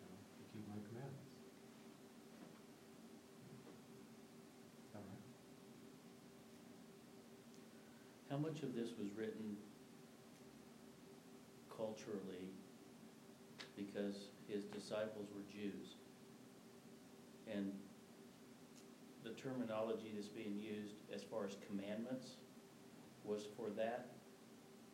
[0.00, 1.28] You know, to keep my commandments.
[4.80, 5.28] Is that right?
[8.30, 9.73] How much of this was written
[11.84, 12.48] culturally
[13.76, 15.96] because his disciples were Jews?
[17.52, 17.72] And
[19.22, 22.36] the terminology that's being used as far as commandments
[23.24, 24.08] was for that,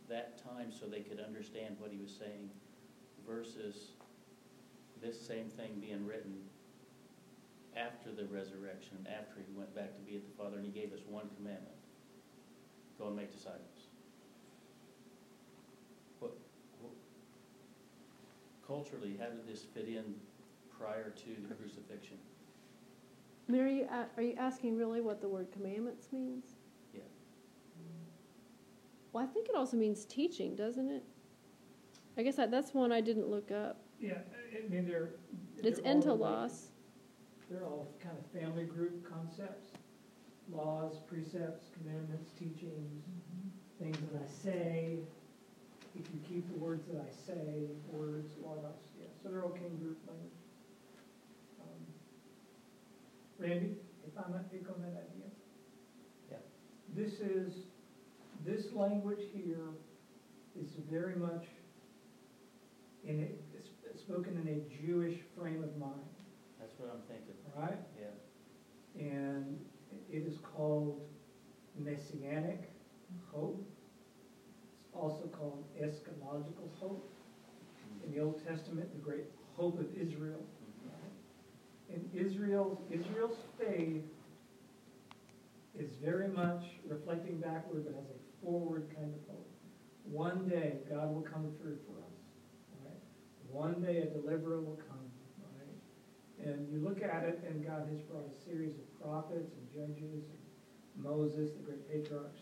[0.09, 2.51] that time so they could understand what he was saying
[3.27, 3.93] versus
[5.03, 6.35] this same thing being written
[7.77, 10.93] after the resurrection, after he went back to be with the Father, and he gave
[10.93, 11.77] us one commandment.
[12.99, 13.89] Go and make disciples.
[16.19, 16.33] What,
[16.81, 16.93] what-
[18.71, 20.15] culturally, how did this fit in
[20.79, 22.17] prior to the crucifixion?
[23.49, 26.55] Mary, are you a- are you asking really what the word commandments means?
[26.95, 27.01] Yeah.
[29.13, 31.03] Well, I think it also means teaching, doesn't it?
[32.17, 33.83] I guess that, that's one I didn't look up.
[34.01, 34.19] Yeah,
[34.55, 35.11] I mean, they're.
[35.63, 36.21] It's they're all related.
[36.21, 36.67] entelos.
[37.51, 39.73] They're all kind of family group concepts,
[40.49, 43.83] laws, precepts, commandments, teachings, mm-hmm.
[43.83, 44.99] things that I say.
[45.95, 49.77] If you keep the words that I say, words, laws, yeah, so they're all king
[49.83, 50.31] group language.
[51.61, 51.83] Um,
[53.39, 53.77] Randy,
[54.07, 55.29] if I might pick on that idea?
[56.31, 56.37] Yeah.
[56.95, 57.65] This is,
[58.45, 59.75] this language here
[60.57, 61.45] is very much
[63.05, 66.01] in a, it's spoken in a Jewish frame of mind,
[66.59, 67.79] That's what I'm thinking, right?
[67.99, 69.03] yeah.
[69.03, 69.59] And
[70.11, 71.01] it is called
[71.77, 72.71] messianic
[73.33, 73.67] hope.
[74.95, 77.09] Also called eschatological hope.
[78.05, 79.25] In the Old Testament, the great
[79.57, 80.43] hope of Israel.
[81.93, 84.05] And Israel's, Israel's faith
[85.77, 89.49] is very much reflecting backward, but has a forward kind of hope.
[90.05, 92.19] One day, God will come through for us,
[92.85, 93.01] right?
[93.51, 95.11] One day, a deliverer will come,
[95.57, 96.47] right?
[96.47, 100.25] And you look at it, and God has brought a series of prophets and judges,
[100.31, 102.41] and Moses, the great patriarchs.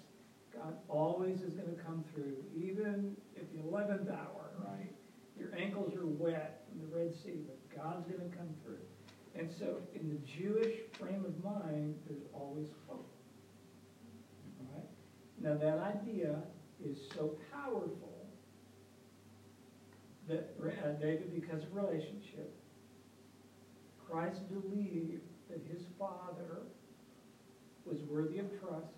[0.55, 4.93] God always is gonna come through, even at the eleventh hour, right?
[5.39, 8.79] Your ankles are wet in the Red Sea, but God's gonna come through.
[9.35, 13.15] And so, in the Jewish frame of mind, there's always hope.
[14.75, 14.89] Right?
[15.41, 16.37] Now, that idea
[16.85, 18.27] is so powerful
[20.29, 22.53] that uh, David, because of relationship,
[24.11, 26.63] Christ believed that his father
[27.85, 28.98] was worthy of trust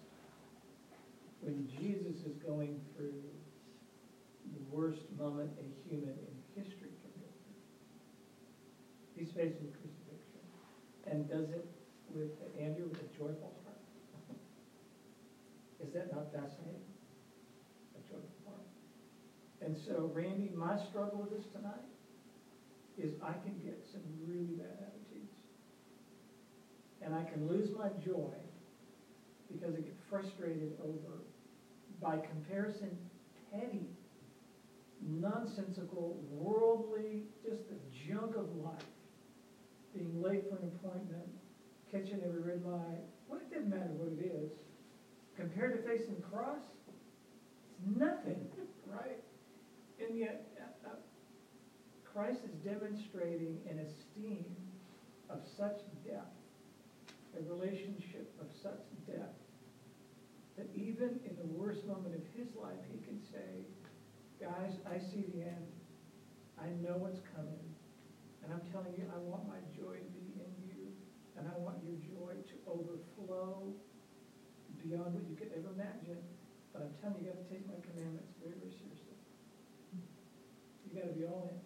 [1.51, 3.19] when Jesus is going through
[4.55, 7.59] the worst moment a human in history can go through.
[9.19, 10.47] He's facing crucifixion
[11.11, 11.67] and does it
[12.15, 13.83] with, Andrea, with a joyful heart.
[15.83, 16.87] Is that not fascinating?
[17.99, 18.71] A joyful heart.
[19.61, 21.91] And so Randy, my struggle with this tonight
[22.97, 25.35] is I can get some really bad attitudes.
[27.03, 28.39] And I can lose my joy
[29.51, 31.27] because I get frustrated over,
[32.01, 32.97] by comparison,
[33.53, 33.89] petty,
[35.03, 37.77] nonsensical, worldly, just the
[38.07, 38.83] junk of life.
[39.95, 41.29] Being late for an appointment,
[41.91, 44.51] catching every red light, well, it doesn't matter what it is.
[45.37, 48.47] Compared to facing the cross, it's nothing,
[48.87, 49.19] right?
[50.01, 50.93] And yet, uh, uh,
[52.05, 54.45] Christ is demonstrating an esteem
[55.29, 56.37] of such depth,
[57.39, 59.40] a relationship of such depth,
[60.61, 63.65] that even in the worst moment of his life, he can say,
[64.37, 65.73] guys, I see the end.
[66.61, 67.65] I know what's coming.
[68.45, 70.93] And I'm telling you, I want my joy to be in you.
[71.41, 73.73] And I want your joy to overflow
[74.85, 76.21] beyond what you could ever imagine.
[76.77, 79.17] But I'm telling you, you gotta take my commandments very, very seriously.
[80.85, 81.61] You gotta be all in.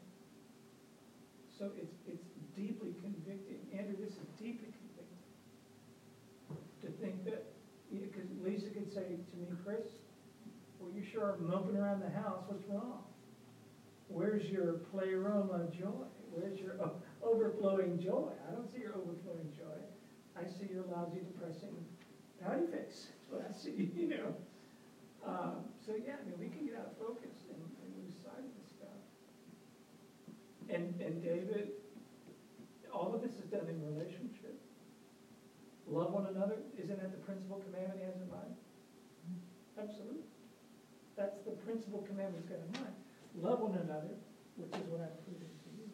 [1.58, 3.58] So it's, it's deeply convicting.
[3.74, 5.26] Andrea, this is deeply convicting.
[6.82, 7.54] To think that,
[7.90, 9.86] because Lisa could say to me, Chris,
[11.32, 13.04] moping around the house, what's wrong?
[14.08, 16.06] Where's your playroom of joy?
[16.30, 16.76] Where's your
[17.22, 18.32] overflowing joy?
[18.48, 19.78] I don't see your overflowing joy.
[20.36, 21.74] I see your lousy, depressing
[22.42, 23.08] pouty face.
[23.30, 24.34] That's what I see, you know?
[25.24, 28.44] Um, so yeah, I mean, we can get out of focus and, and lose sight
[28.44, 29.00] of this stuff.
[30.68, 31.70] And, and David,
[32.92, 34.60] all of this is done in relationship.
[35.86, 38.54] Love one another, isn't that the principal commandment he has in mind?
[39.78, 40.33] Absolutely.
[41.16, 42.94] That's the principal commandment he's got in mind.
[43.38, 44.18] Love one another,
[44.56, 45.88] which is what I've put to you.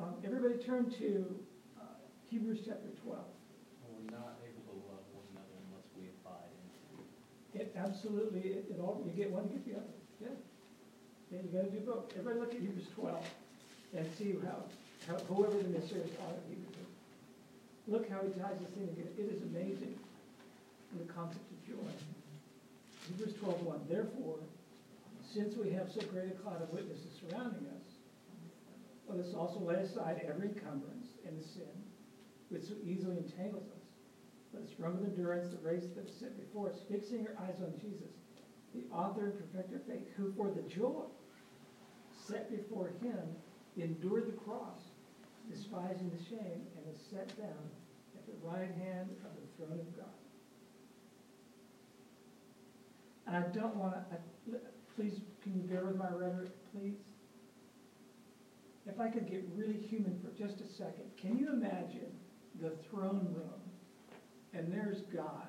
[0.00, 1.28] Um, everybody turn to
[1.76, 3.28] uh, Hebrews chapter twelve.
[3.84, 7.60] We're not able to love one another unless we abide in.
[7.60, 10.36] It absolutely, it, it all, you get one, you get the other, yeah.
[11.30, 12.12] Yeah, you gotta do both.
[12.16, 13.24] Everybody look at Hebrews twelve
[13.96, 14.64] and see how,
[15.08, 16.88] how, whoever the necessary are of Hebrews.
[17.88, 19.12] Look how he ties this thing together.
[19.20, 20.00] It is amazing,
[20.92, 21.92] in the concept of joy.
[23.12, 24.40] Hebrews twelve one, therefore,
[25.34, 28.00] since we have so great a cloud of witnesses surrounding us,
[29.06, 31.76] let us also lay aside every encumbrance and the sin
[32.48, 33.84] which so easily entangles us.
[34.54, 37.60] Let us run with endurance the race that is set before us, fixing our eyes
[37.60, 38.16] on Jesus,
[38.74, 41.04] the author and perfecter of faith, who for the joy
[42.26, 43.36] set before him
[43.76, 44.80] endured the cross,
[45.50, 47.64] despising the shame, and is set down
[48.16, 50.21] at the right hand of the throne of God.
[53.26, 54.56] And I don't want to,
[54.96, 56.98] please, can you bear with my rhetoric, please?
[58.86, 62.10] If I could get really human for just a second, can you imagine
[62.60, 63.60] the throne room
[64.52, 65.48] and there's God?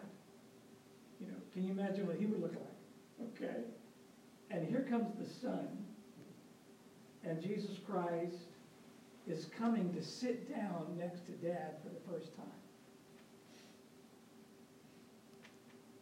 [1.19, 3.31] You know, can you imagine what he would look like?
[3.35, 3.61] Okay.
[4.51, 5.67] And here comes the Son,
[7.23, 8.49] and Jesus Christ
[9.27, 12.45] is coming to sit down next to Dad for the first time.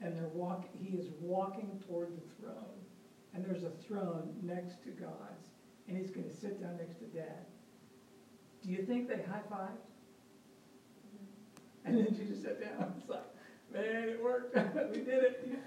[0.01, 2.79] And they're walk, he is walking toward the throne,
[3.33, 5.47] and there's a throne next to God's,
[5.87, 7.45] and he's going to sit down next to Dad.
[8.63, 9.77] Do you think they high fived?
[11.85, 12.93] And then Jesus sat down.
[12.99, 13.23] It's like,
[13.73, 14.55] man, it worked.
[14.91, 15.59] we did it.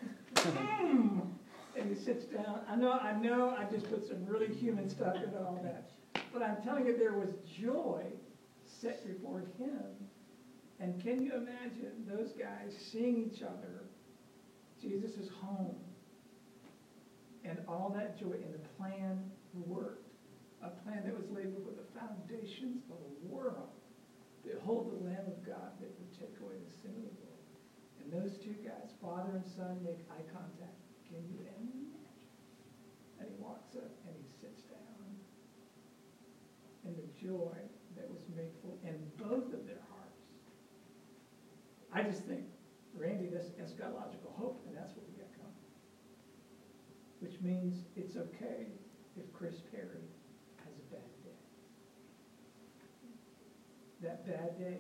[1.77, 2.61] And he sits down.
[2.69, 5.91] I know, I know, I just put some really human stuff into all that.
[6.33, 7.31] But I'm telling you, there was
[7.61, 8.05] joy
[8.65, 9.85] set before him.
[10.81, 13.85] And can you imagine those guys seeing each other?
[14.85, 15.81] Jesus is home.
[17.45, 19.25] And all that joy in the plan
[19.55, 20.13] worked.
[20.61, 23.73] A plan that was laid before the foundations of the world.
[24.45, 27.49] Behold the Lamb of God that would take away the sin of the world.
[28.01, 30.77] And those two guys, father and son, make eye contact.
[31.09, 31.97] Can you imagine?
[33.21, 35.09] And he walks up and he sits down.
[36.85, 37.57] And the joy
[37.97, 40.21] that was made full in both of their hearts.
[41.93, 42.45] I just think,
[42.95, 45.67] Randy, that's eschatological hope, and that's what we got coming.
[47.21, 48.67] Which means it's okay
[49.17, 50.09] if Chris Perry
[50.65, 51.41] has a bad day.
[54.03, 54.79] That bad day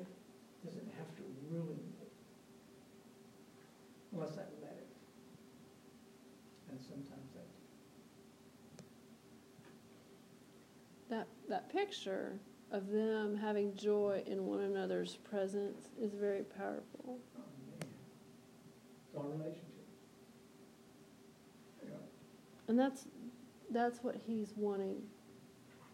[0.64, 2.08] doesn't have to ruin me
[4.12, 4.88] unless I let it.
[6.70, 7.44] And sometimes I
[8.78, 8.84] do.
[11.10, 12.38] That, that picture
[12.72, 17.18] of them having joy in one another's presence is very powerful.
[17.36, 17.42] Oh,
[17.78, 17.88] man.
[19.06, 19.73] It's all relationship.
[22.68, 23.06] And that's,
[23.70, 25.02] that's what he's wanting.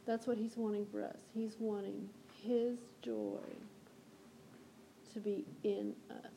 [0.07, 1.19] That's what he's wanting for us.
[1.35, 2.09] He's wanting
[2.43, 3.39] His joy
[5.13, 6.33] to be in us.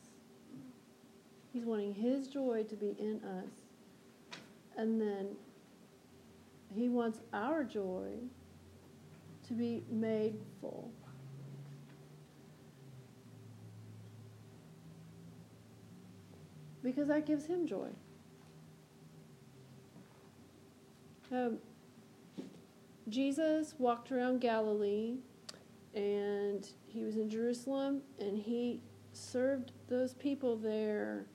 [1.52, 4.38] He's wanting His joy to be in us.
[4.76, 5.28] And then
[6.74, 8.10] He wants our joy
[9.48, 10.90] to be made full.
[16.82, 17.88] Because that gives Him joy.
[21.34, 21.58] Um,
[23.08, 25.16] Jesus walked around Galilee
[25.94, 28.80] and he was in Jerusalem and he
[29.12, 31.26] served those people there.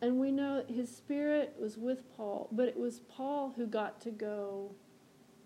[0.00, 4.10] And we know his spirit was with Paul, but it was Paul who got to
[4.10, 4.70] go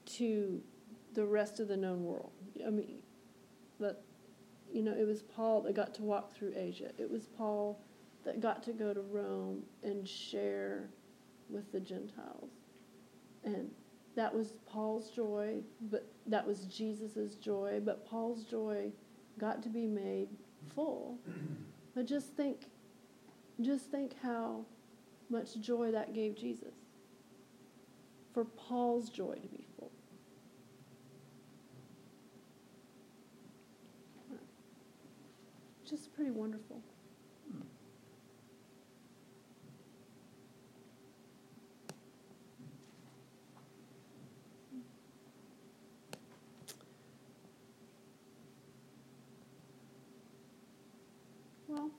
[0.06, 0.62] to
[1.14, 2.32] the rest of the known world.
[2.66, 2.98] I mean,
[3.80, 4.04] but
[4.70, 6.90] you know, it was Paul that got to walk through Asia.
[6.98, 7.80] It was Paul
[8.24, 10.90] that got to go to Rome and share
[11.48, 12.50] with the Gentiles.
[13.44, 13.70] And
[14.16, 15.56] that was Paul's joy,
[15.90, 18.92] but that was Jesus' joy, but Paul's joy
[19.38, 20.28] got to be made
[20.74, 21.18] full.
[21.94, 22.66] But just think
[23.60, 24.64] just think how
[25.30, 26.74] much joy that gave Jesus.
[28.32, 29.92] For Paul's joy to be full.
[35.88, 36.82] Just pretty wonderful.
[51.68, 51.90] Well,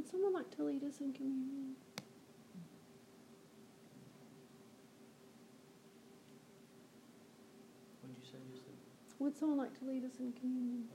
[0.00, 1.74] would someone like to lead us in communion?
[8.00, 8.64] What'd you say, just
[9.18, 10.88] Would someone like to lead us in communion?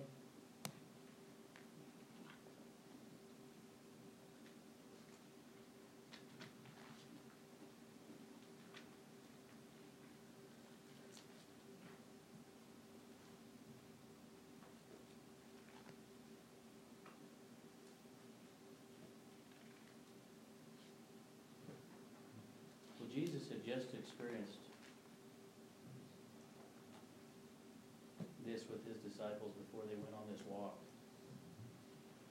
[29.36, 30.80] Disciples before they went on this walk.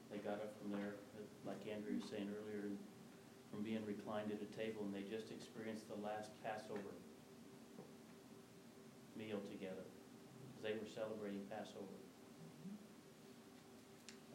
[0.09, 0.97] They got up from there,
[1.45, 2.73] like Andrea was saying earlier,
[3.53, 6.97] from being reclined at a table, and they just experienced the last Passover
[9.13, 9.85] meal together,
[10.65, 11.93] they were celebrating Passover.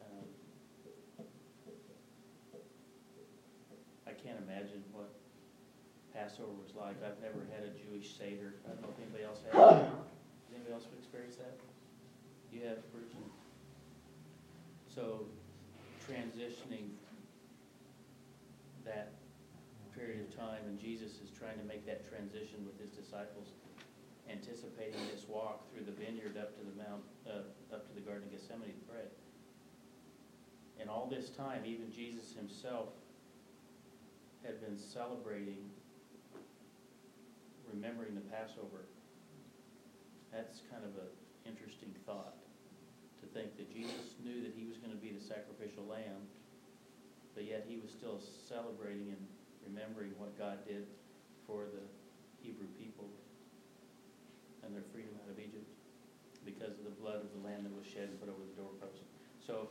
[0.06, 0.30] Um,
[4.06, 5.10] I can't imagine what
[6.14, 7.02] Passover was like.
[7.02, 8.62] I've never had a Jewish Seder.
[8.62, 9.58] I don't know if anybody else has.
[9.58, 11.58] Has anybody else experienced that?
[12.60, 13.16] You have, Bruce?
[14.94, 15.24] So
[16.04, 16.92] transitioning
[18.84, 19.12] that
[19.96, 23.48] period of time, and Jesus is trying to make that transition with his disciples,
[24.28, 28.24] anticipating this walk through the vineyard up to the mount, uh, up to the Garden
[28.24, 29.08] of Gethsemane to pray.
[30.78, 32.88] And all this time, even Jesus himself
[34.44, 35.70] had been celebrating
[37.72, 38.84] remembering the Passover.
[40.30, 41.08] That's kind of an
[41.46, 42.39] interesting thought,
[43.32, 46.26] think that Jesus knew that he was going to be the sacrificial lamb,
[47.34, 48.18] but yet he was still
[48.48, 49.22] celebrating and
[49.66, 50.86] remembering what God did
[51.46, 51.84] for the
[52.42, 53.06] Hebrew people
[54.64, 55.66] and their freedom out of Egypt
[56.44, 59.06] because of the blood of the lamb that was shed and put over the doorpost.
[59.44, 59.70] So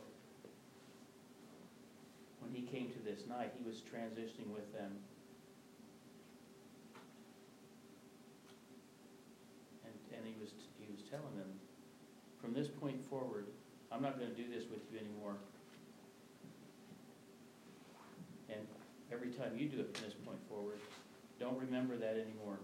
[2.40, 4.96] when he came to this night, he was transitioning with them
[9.90, 11.50] And, and he was, he was telling them,
[12.40, 13.46] from this point forward,
[13.90, 15.34] I'm not gonna do this with you anymore.
[18.48, 18.60] And
[19.12, 20.78] every time you do it from this point forward,
[21.38, 22.58] don't remember that anymore.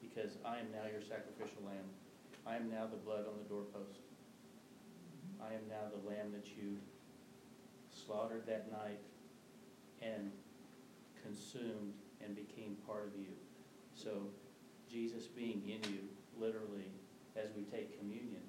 [0.00, 1.90] Because I am now your sacrificial lamb.
[2.46, 4.00] I am now the blood on the doorpost.
[5.40, 6.78] I am now the lamb that you
[7.90, 9.00] slaughtered that night
[10.00, 10.30] and
[11.22, 13.32] consumed and became part of you.
[13.94, 14.28] So
[14.90, 16.00] Jesus being in you,
[16.38, 16.90] literally,
[17.36, 18.42] as we take communion,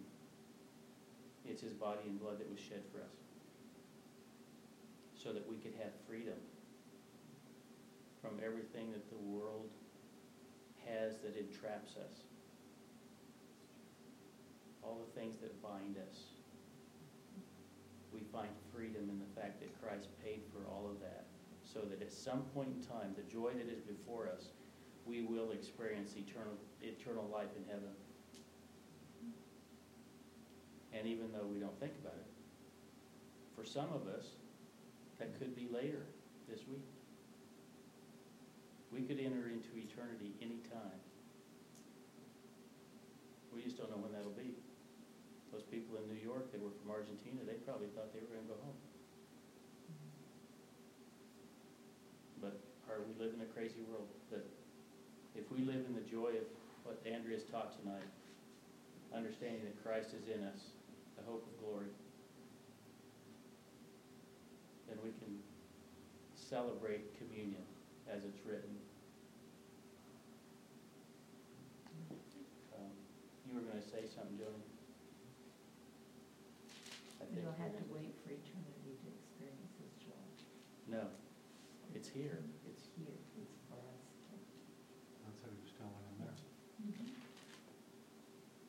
[1.53, 3.13] it's his body and blood that was shed for us.
[5.13, 6.41] So that we could have freedom
[8.19, 9.69] from everything that the world
[10.89, 12.25] has that entraps us.
[14.81, 16.33] All the things that bind us.
[18.11, 21.25] We find freedom in the fact that Christ paid for all of that.
[21.61, 24.49] So that at some point in time, the joy that is before us,
[25.05, 27.93] we will experience eternal, eternal life in heaven.
[30.93, 32.29] And even though we don't think about it,
[33.55, 34.25] for some of us,
[35.19, 36.05] that could be later
[36.49, 36.85] this week.
[38.91, 41.01] We could enter into eternity anytime.
[43.53, 44.53] We just don't know when that'll be.
[45.53, 48.49] Those people in New York that were from Argentina, they probably thought they were gonna
[48.49, 48.77] go home.
[52.41, 52.57] But
[52.89, 54.45] are we living in a crazy world that
[55.37, 56.45] if we live in the joy of
[56.85, 58.09] what Andrea's taught tonight,
[59.13, 60.72] understanding that Christ is in us,
[61.23, 61.87] the hope of glory,
[64.87, 65.39] then we can
[66.35, 67.63] celebrate communion
[68.11, 68.75] as it's written.
[72.75, 72.91] Um,
[73.47, 74.63] You were gonna say something, Joni?
[77.21, 80.27] I You think don't have you're to gonna- wait for eternity to experience this joy.
[80.87, 81.07] No,
[81.95, 82.43] it's here.
[82.67, 84.03] It's here, it's for us.
[85.23, 86.35] That's what he was telling him there.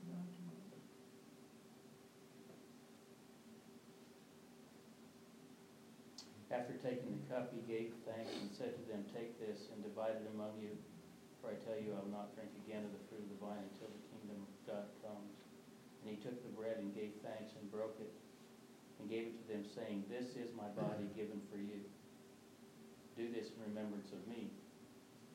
[0.07, 0.81] No, tomorrow.
[6.51, 10.21] After taking the cup, he gave thanks and said to them, Take this and divide
[10.21, 10.77] it among you,
[11.41, 13.65] for I tell you, I will not drink again of the fruit of the vine
[13.73, 15.33] until the kingdom of God comes.
[16.05, 18.13] And he took the bread and gave thanks and broke it,
[19.01, 21.85] and gave it to them, saying, This is my body given for you.
[23.17, 24.53] Do this in remembrance of me.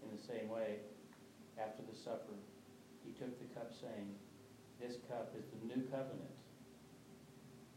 [0.05, 0.85] In the same way,
[1.57, 2.37] after the supper,
[3.01, 4.13] he took the cup, saying,
[4.77, 6.35] This cup is the new covenant.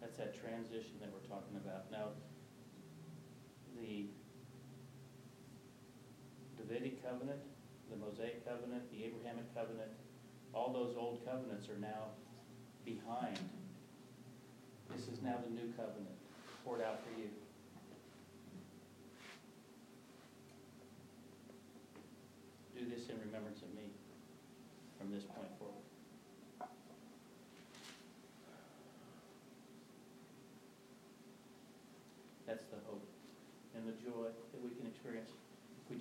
[0.02, 1.86] That's that transition that we're talking about.
[1.94, 2.18] Now,
[6.72, 7.40] Davidic covenant,
[7.90, 9.92] the Mosaic covenant, the Abrahamic covenant,
[10.54, 12.16] all those old covenants are now
[12.86, 13.38] behind.
[14.96, 16.16] This is now the new covenant
[16.64, 17.28] poured out for you.
[22.74, 23.92] Do this in remembrance of me
[24.98, 25.84] from this point forward.
[32.46, 33.04] That's the hope
[33.76, 35.28] and the joy that we can experience.
[35.84, 36.00] If we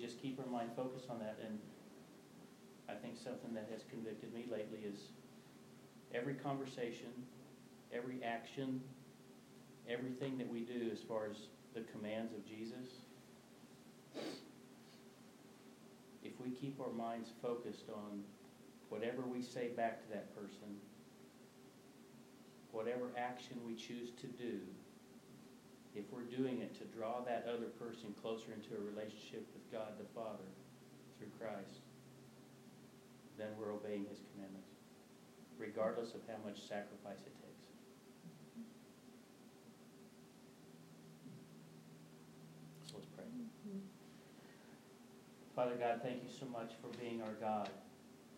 [0.62, 1.58] mind focused on that, and
[2.88, 4.98] I think something that has convicted me lately is
[6.14, 7.10] every conversation,
[7.92, 8.80] every action,
[9.88, 11.36] everything that we do as far as
[11.74, 13.02] the commands of Jesus,
[16.22, 18.22] if we keep our minds focused on
[18.88, 20.76] whatever we say back to that person,
[22.70, 24.60] whatever action we choose to do,
[25.94, 29.98] if we're doing it to draw that other person closer into a relationship with God
[29.98, 30.48] the Father
[31.18, 31.84] through Christ,
[33.36, 34.72] then we're obeying His commandments,
[35.58, 37.68] regardless of how much sacrifice it takes.
[42.88, 43.24] So let's pray.
[45.54, 47.68] Father God, thank you so much for being our God,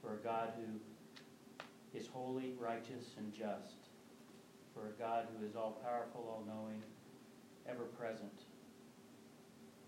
[0.03, 0.81] for a God who
[1.97, 3.87] is holy, righteous, and just,
[4.75, 6.43] for a God who is all-powerful,
[7.65, 8.45] all-knowing, ever-present,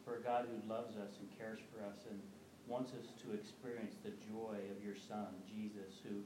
[0.05, 2.21] for a God who loves us and cares for us and
[2.67, 6.23] wants us to experience the joy of your Son, Jesus, who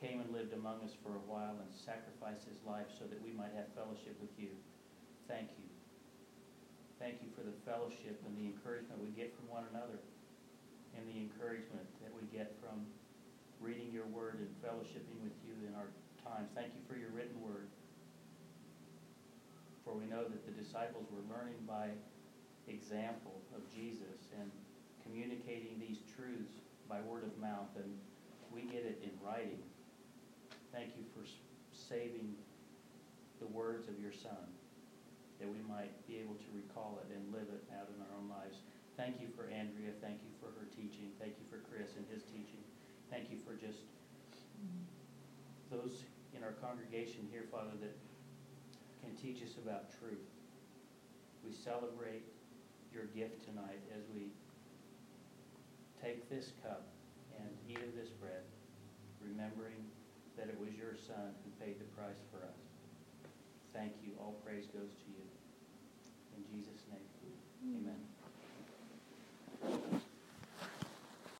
[0.00, 3.32] came and lived among us for a while and sacrificed his life so that we
[3.32, 4.52] might have fellowship with you.
[5.28, 5.68] Thank you.
[7.00, 10.00] Thank you for the fellowship and the encouragement we get from one another
[10.96, 12.84] and the encouragement that we get from
[13.60, 15.88] reading your word and fellowshipping with you in our
[16.20, 16.52] times.
[16.52, 17.68] Thank you for your written word.
[19.94, 21.94] For we know that the disciples were learning by
[22.66, 24.50] example of Jesus and
[25.06, 26.58] communicating these truths
[26.90, 27.94] by word of mouth, and
[28.50, 29.62] we get it in writing.
[30.74, 31.22] Thank you for
[31.70, 32.34] saving
[33.38, 34.50] the words of your Son,
[35.38, 38.26] that we might be able to recall it and live it out in our own
[38.26, 38.66] lives.
[38.98, 42.26] Thank you for Andrea, thank you for her teaching, thank you for Chris and his
[42.26, 42.66] teaching.
[43.14, 43.86] Thank you for just
[45.70, 46.02] those
[46.34, 47.94] in our congregation here, Father, that
[49.24, 50.28] teach us about truth.
[51.40, 52.28] We celebrate
[52.92, 54.28] your gift tonight as we
[55.96, 56.92] take this cup
[57.40, 58.44] and eat of this bread,
[59.24, 59.80] remembering
[60.36, 62.60] that it was your Son who paid the price for us.
[63.72, 64.12] Thank you.
[64.20, 65.03] All praise goes to